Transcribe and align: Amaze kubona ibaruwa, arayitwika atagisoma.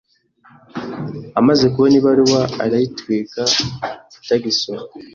Amaze 1.39 1.65
kubona 1.73 1.95
ibaruwa, 1.99 2.41
arayitwika 2.63 3.41
atagisoma. 4.17 4.81